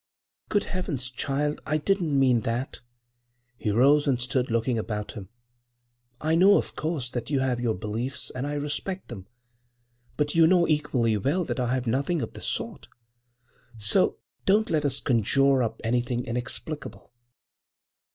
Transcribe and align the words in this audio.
"Good 0.49 0.63
heavens, 0.63 1.11
child, 1.11 1.61
I 1.63 1.77
didn't 1.77 2.19
mean 2.19 2.39
that!" 2.41 2.79
He 3.55 3.69
rose 3.69 4.07
and 4.07 4.19
stood 4.19 4.49
looking 4.49 4.79
about 4.79 5.11
him. 5.11 5.29
"I 6.19 6.33
know, 6.33 6.57
of 6.57 6.75
course, 6.75 7.11
that 7.11 7.29
you 7.29 7.41
have 7.41 7.59
your 7.59 7.75
beliefs, 7.75 8.31
and 8.31 8.47
I 8.47 8.53
respect 8.55 9.09
them, 9.09 9.27
but 10.17 10.33
you 10.33 10.47
know 10.47 10.67
equally 10.67 11.17
well 11.17 11.43
that 11.43 11.59
I 11.59 11.75
have 11.75 11.85
nothing 11.85 12.23
of 12.23 12.33
the 12.33 12.41
sort! 12.41 12.87
So—don't 13.77 14.71
let 14.71 14.85
us 14.85 14.99
conjure 15.01 15.61
up 15.61 15.79
anything 15.83 16.25
inexplicable." 16.25 17.13